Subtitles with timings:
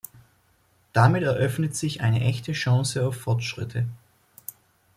[0.93, 3.85] Damit eröffnet sich eine echte Chance auf Fortschritte.